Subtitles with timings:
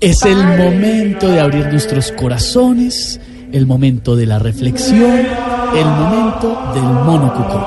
[0.00, 3.18] Es el momento de abrir nuestros corazones,
[3.50, 5.26] el momento de la reflexión,
[5.74, 7.66] el momento del monocuco.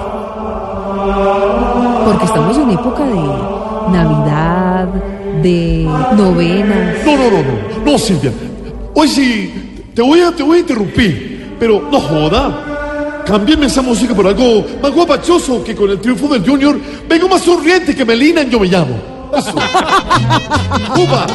[2.06, 3.16] Porque estamos en época de
[3.98, 4.88] Navidad,
[5.42, 6.98] de novenas.
[7.04, 8.32] No, no, no, no, no, Silvia.
[8.94, 9.52] Hoy sí,
[9.96, 13.24] te voy a, te voy a interrumpir, pero no joda.
[13.26, 16.80] Cámbiame esa música por algo más guapachoso que con el triunfo del Junior.
[17.10, 19.19] Vengo más sonriente que Melina en Yo Me Llamo.
[19.38, 19.54] Eso.
[20.96, 21.28] Cuba.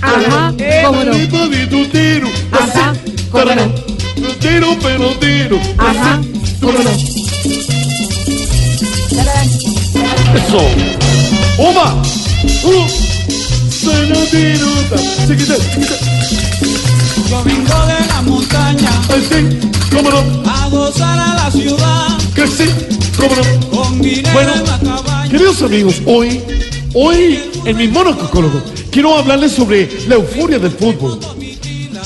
[0.00, 1.12] Ajá, cómo no.
[1.48, 2.28] de tu tiro.
[2.52, 2.94] Ajá,
[3.30, 3.66] cómo no.
[4.40, 5.60] Tiro, pero tiro.
[5.78, 6.20] Ajá,
[6.60, 6.90] cómo no.
[10.34, 10.60] Eso.
[15.26, 15.54] Chiquita.
[17.28, 19.68] Yo vengo de la montaña Ay, sí.
[19.94, 20.50] Cómo no.
[20.50, 22.64] a gozar a la ciudad Que sí.
[23.16, 23.70] Cómo no.
[23.76, 25.30] con dinero Bueno, en la cabaña.
[25.30, 26.42] queridos amigos, hoy,
[26.94, 31.18] hoy en mi monococólogo quiero hablarles sobre la euforia del fútbol.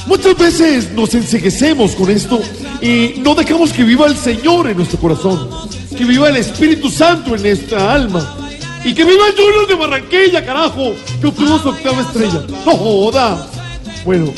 [0.06, 2.40] Muchas veces nos enseguecemos con esto
[2.80, 5.48] y no dejamos que viva el Señor en nuestro corazón,
[5.96, 8.36] que viva el Espíritu Santo en nuestra alma
[8.84, 12.42] y que viva el Junior de Barranquilla, carajo, que obtuvo su octava estrella.
[12.66, 13.48] No joda.
[14.04, 14.32] Bueno,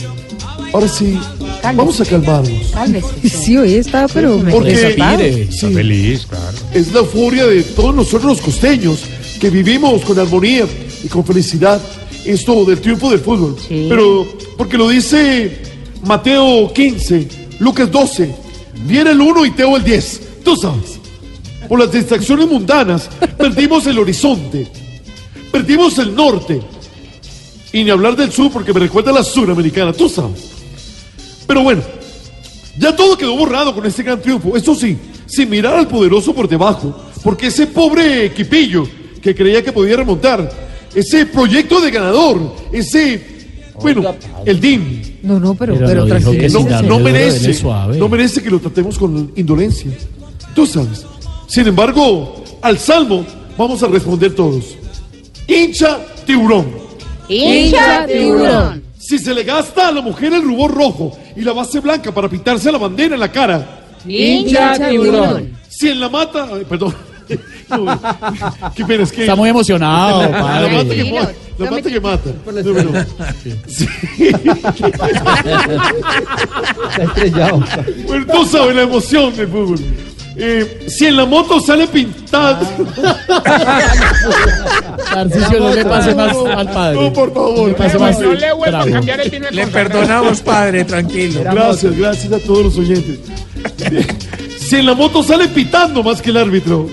[0.75, 1.19] ahora sí,
[1.63, 2.71] vamos a calmarnos.
[2.73, 3.07] Cálmese.
[3.31, 5.51] Sí, hoy está, pero me Porque- Respire.
[5.51, 5.73] Sí.
[5.73, 6.45] Feliz, claro.
[6.75, 9.01] es la euforia de todos nosotros los costeños
[9.45, 10.67] que vivimos con armonía
[11.03, 11.79] y con felicidad
[12.25, 13.55] esto del triunfo del fútbol.
[13.61, 13.89] Sí.
[13.91, 15.61] Pero porque lo dice
[16.07, 17.29] Mateo 15,
[17.59, 18.35] Lucas 12,
[18.87, 20.21] viene el 1 y Teo el 10.
[20.43, 20.99] Tú sabes,
[21.69, 24.67] por las distracciones mundanas perdimos el horizonte,
[25.53, 26.63] perdimos el norte.
[27.71, 30.53] Y ni hablar del sur porque me recuerda a la suramericana, tú sabes.
[31.47, 31.83] Pero bueno,
[32.79, 34.57] ya todo quedó borrado con este gran triunfo.
[34.57, 34.97] Eso sí,
[35.27, 36.99] sin mirar al poderoso por debajo.
[37.23, 38.89] Porque ese pobre equipillo
[39.25, 40.51] que creía que podía remontar,
[40.95, 43.21] ese proyecto de ganador, ese,
[43.81, 44.15] bueno,
[44.45, 46.33] el DIM, No, no, pero, Pero pero, tranquilo.
[46.39, 47.65] que no, no merece,
[47.99, 49.91] no merece que lo tratemos con indolencia.
[50.55, 51.07] Tú sabes.
[51.49, 53.25] Sin embargo, al salmo
[53.57, 54.77] vamos a responder todos.
[55.49, 56.67] Hincha tiburón.
[57.29, 58.83] Hincha tiburón.
[58.99, 62.29] Si se le gasta a la mujer el rubor rojo y la base blanca para
[62.29, 65.53] pintarse la bandera en la cara, Hincha tiburón.
[65.71, 66.95] Si en la mata, perdón.
[68.75, 69.23] Qué pena, es que.
[69.23, 70.89] Está muy emocionado, La padre.
[70.89, 71.05] que,
[71.59, 72.31] la mata que mata.
[72.47, 73.07] No, no.
[73.69, 73.87] Sí.
[78.07, 79.79] Bueno, tú sabes la emoción del fútbol.
[80.37, 82.67] Eh, si en la moto sale pintado.
[85.61, 87.01] No le pase más al padre.
[87.01, 87.59] No, por favor.
[87.59, 88.91] No le pase más No le vuelvo a trago.
[88.97, 91.41] cambiar el vino Le perdonamos, padre, tranquilo.
[91.45, 93.19] Gracias, gracias a todos los oyentes.
[94.59, 96.89] Si en la moto sale pitando más que el árbitro.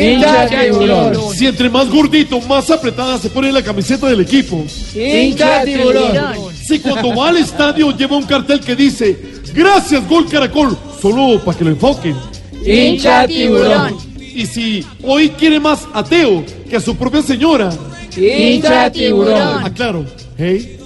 [0.00, 1.14] Hincha tiburón.
[1.34, 4.64] Si entre más gordito, más apretada se pone la camiseta del equipo.
[4.94, 6.16] Hincha tiburón.
[6.64, 9.18] Si cuando va al estadio lleva un cartel que dice
[9.54, 12.16] Gracias, Gol Caracol, solo para que lo enfoquen.
[12.64, 13.96] Hincha tiburón.
[14.18, 17.70] Y si hoy quiere más ateo que a su propia señora,
[18.16, 19.64] Hincha tiburón.
[19.64, 20.04] aclaro.
[20.36, 20.78] Hey,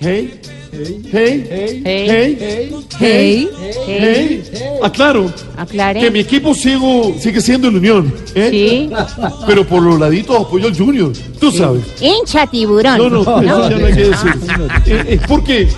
[0.00, 0.40] hey, hey,
[1.12, 3.48] hey, hey, hey, Hey,
[3.86, 4.42] hey.
[4.82, 6.00] Aclaro aclare.
[6.00, 8.12] que mi equipo sigo, sigue siendo el Unión.
[8.34, 8.48] ¿eh?
[8.50, 8.90] Sí.
[9.46, 11.12] Pero por los laditos apoyo al Junior.
[11.40, 11.82] Tú sabes.
[12.00, 12.98] Hincha tiburón.
[12.98, 13.40] No, no, eso
[13.70, 14.30] ya no hay que decir.
[14.86, 15.68] Eh, Es porque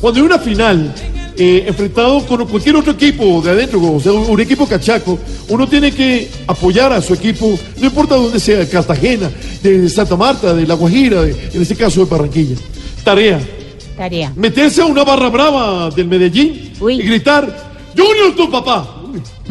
[0.00, 0.94] cuando hay una final
[1.36, 5.68] eh, enfrentado con cualquier otro equipo de adentro, o sea, un, un equipo cachaco, uno
[5.68, 9.30] tiene que apoyar a su equipo, no importa dónde sea, de Cartagena,
[9.62, 12.56] de Santa Marta, de La Guajira, de- en este caso de Barranquilla.
[13.04, 13.40] Tarea,
[13.98, 14.32] Tarea.
[14.36, 16.94] meterse a una barra brava del Medellín Uy.
[16.94, 17.44] y gritar,
[17.96, 18.94] Junior tu papá.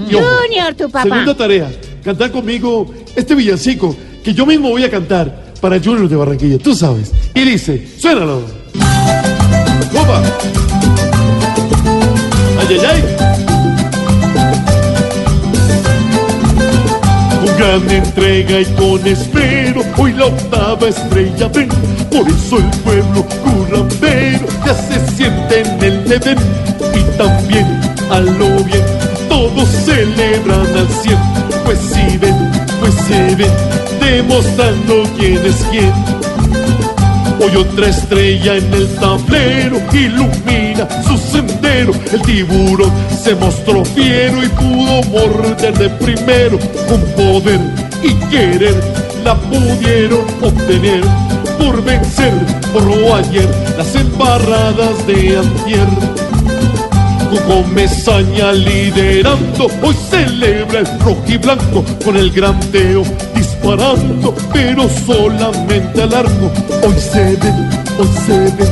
[0.09, 1.03] Y ojo, Junior, tu papá.
[1.03, 1.69] Segunda tarea,
[2.01, 6.73] cantar conmigo este villancico que yo mismo voy a cantar para Junior de Barranquilla, tú
[6.73, 7.11] sabes.
[7.35, 8.41] Y dice, suénalo.
[9.94, 10.23] Opa.
[12.59, 13.37] Ay, ay, ay.
[17.57, 21.69] Gran entrega y con esmero, hoy la octava estrella ven.
[22.12, 26.38] Por eso el pueblo currambero ya se siente en el Edén.
[26.94, 27.65] Y también
[28.12, 28.86] a lo bien,
[29.27, 31.18] todos celebran al cien.
[31.65, 32.36] Pues si ven,
[32.80, 33.51] pues se ven,
[34.00, 36.26] demostrando quién es quién.
[37.39, 41.94] Hoy otra estrella en el tablero ilumina su sendero.
[42.12, 42.92] El tiburón
[43.24, 46.57] se mostró fiero y pudo morder de primero.
[46.88, 47.60] Con poder
[48.01, 48.75] y querer
[49.24, 51.04] la pudieron obtener.
[51.60, 52.34] Por vencer,
[52.74, 56.26] borró ayer las embarradas de antier.
[57.27, 63.03] Con Mesaña liderando, hoy celebra el rojo y blanco con el gran Teo
[63.35, 66.51] disparando, pero solamente al arco.
[66.83, 67.69] Hoy se ven,
[68.00, 68.69] hoy se ven,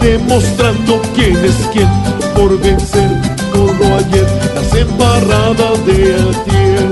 [0.00, 1.88] demostrando quién es quién
[2.34, 3.10] por vencer
[3.52, 6.90] todo ayer las embarradas de ayer.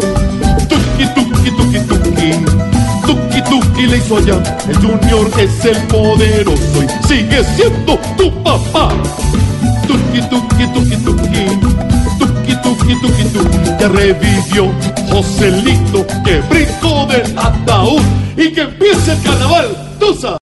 [0.69, 2.33] Tuki, tuki, tuki, tuki.
[3.07, 8.91] Tuki tuki le hizo allá, el junior es el poderoso y sigue siendo tu papá.
[9.97, 11.43] Tuki tuki tuki tuki,
[12.19, 14.71] tuki tuki tuki tuki, ya revivió
[15.11, 18.03] Joselito que brincó del ataúd
[18.37, 19.69] y que empiece el carnaval,
[20.21, 20.35] sabes.